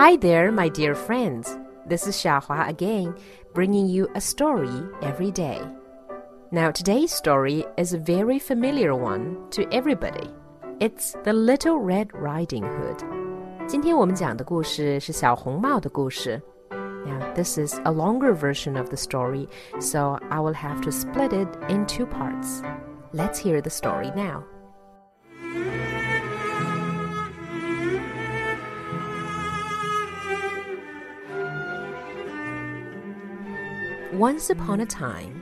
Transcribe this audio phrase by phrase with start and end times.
[0.00, 1.58] Hi there, my dear friends.
[1.86, 3.14] This is Xiaohua again,
[3.54, 5.60] bringing you a story every day.
[6.50, 10.30] Now, today's story is a very familiar one to everybody.
[10.80, 13.66] It's The Little Red Riding Hood.
[13.66, 16.40] 今天我们讲的故事是小红帽的故事。
[16.70, 19.48] Now, this is a longer version of the story,
[19.80, 22.62] so I will have to split it in two parts.
[23.12, 24.44] Let's hear the story now.
[34.21, 35.41] Once upon a time,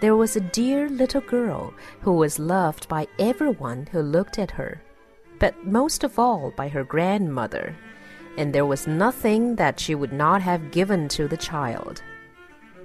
[0.00, 4.82] there was a dear little girl who was loved by everyone who looked at her,
[5.38, 7.74] but most of all by her grandmother,
[8.36, 12.02] and there was nothing that she would not have given to the child.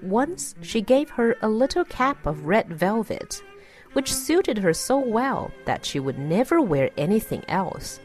[0.02, 3.44] Once she gave her a little cap of red velvet,
[3.92, 8.00] which suited her so well that she would never wear anything else.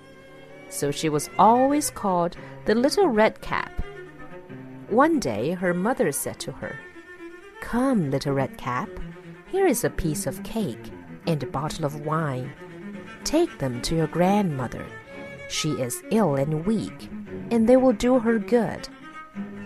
[0.71, 3.71] So she was always called the Little Red Cap.
[4.89, 6.77] One day her mother said to her,
[7.61, 8.89] Come, little red cap,
[9.47, 10.91] here is a piece of cake
[11.27, 12.53] and a bottle of wine.
[13.25, 14.87] Take them to your grandmother.
[15.49, 17.11] She is ill and weak,
[17.51, 18.89] and they will do her good.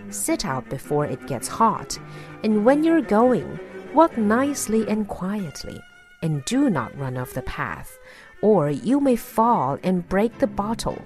[0.09, 1.97] Sit out before it gets hot,
[2.43, 3.59] and when you're going,
[3.93, 5.81] walk nicely and quietly,
[6.21, 7.97] and do not run off the path,
[8.41, 11.01] or you may fall and break the bottle,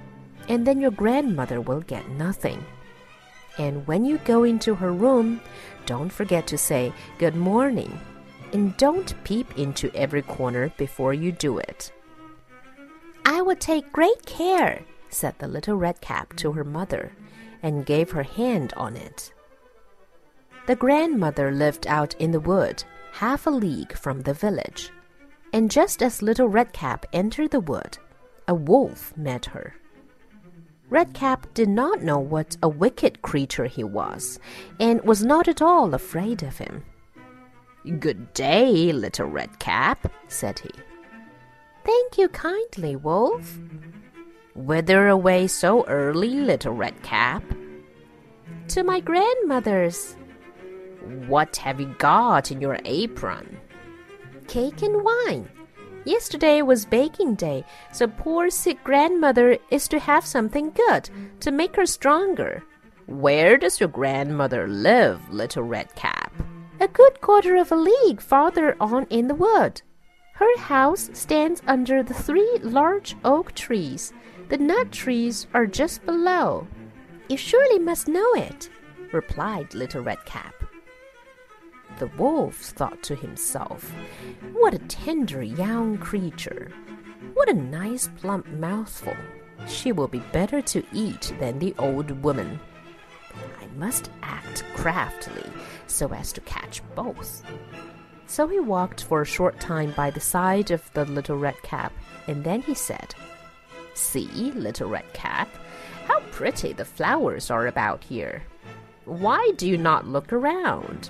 [0.50, 2.64] and then your grandmother will get nothing.
[3.58, 5.42] And when you go into her room,
[5.86, 8.00] don't forget to say good morning.
[8.54, 11.92] And don't peep into every corner before you do it.
[13.26, 17.12] I will take great care, said the little red cap to her mother,
[17.62, 19.34] and gave her hand on it.
[20.68, 24.92] The grandmother lived out in the wood, half a league from the village.
[25.54, 27.98] And just as little Redcap entered the wood,
[28.48, 29.76] a wolf met her.
[30.90, 34.40] Redcap did not know what a wicked creature he was,
[34.80, 36.86] and was not at all afraid of him.
[38.00, 40.70] Good day, little Redcap, said he.
[41.86, 43.60] Thank you kindly, Wolf.
[44.56, 47.44] Whither away so early, little Redcap?
[48.70, 50.16] To my grandmother's.
[51.28, 53.58] What have you got in your apron?
[54.48, 55.50] Cake and wine.
[56.08, 61.10] Yesterday was baking day, so poor sick grandmother is to have something good
[61.42, 62.64] to make her stronger.
[63.08, 66.32] Where does your grandmother live, little red cap?
[66.80, 69.82] A good quarter of a league farther on in the wood.
[70.36, 74.14] Her house stands under the three large oak trees.
[74.48, 76.68] The nut trees are just below.
[77.28, 78.70] You surely must know it,
[79.12, 80.54] replied Little Red Cap.
[81.98, 83.92] The wolf thought to himself,
[84.54, 86.72] What a tender young creature!
[87.34, 89.16] What a nice plump mouthful!
[89.68, 92.60] She will be better to eat than the old woman.
[93.60, 95.50] I must act craftily
[95.88, 97.42] so as to catch both.
[98.28, 101.94] So he walked for a short time by the side of the little red cap,
[102.28, 103.16] and then he said,
[103.96, 105.50] See, little red cap,
[106.06, 108.44] how pretty the flowers are about here.
[109.06, 111.10] Why do you not look around?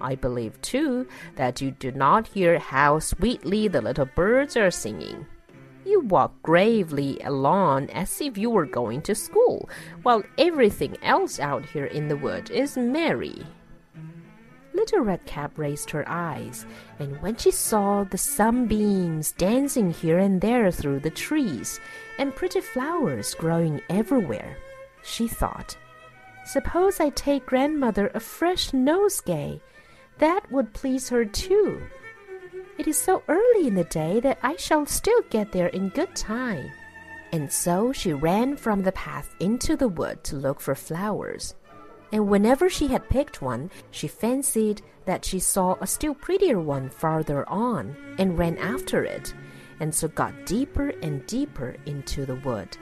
[0.00, 5.26] I believe, too, that you do not hear how sweetly the little birds are singing.
[5.84, 9.68] You walk gravely along as if you were going to school,
[10.02, 13.46] while everything else out here in the wood is merry.
[14.74, 16.66] Little Red Cap raised her eyes,
[16.98, 21.80] and when she saw the sunbeams dancing here and there through the trees,
[22.18, 24.58] and pretty flowers growing everywhere,
[25.02, 25.76] she thought,
[26.44, 29.60] Suppose I take grandmother a fresh nosegay
[30.18, 31.82] that would please her too.
[32.78, 36.14] It is so early in the day that I shall still get there in good
[36.14, 36.70] time.
[37.32, 41.54] And so she ran from the path into the wood to look for flowers.
[42.12, 46.88] And whenever she had picked one, she fancied that she saw a still prettier one
[46.88, 49.34] farther on, and ran after it,
[49.80, 52.76] and so got deeper and deeper into the wood.